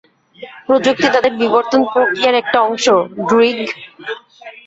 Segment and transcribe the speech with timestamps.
[0.67, 2.85] প্রযুক্তি তাদের বিবর্তন প্রক্রিয়ার একটা অংশ,
[3.27, 3.57] ড্রুইগ।